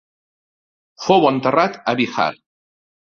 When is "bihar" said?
2.01-2.31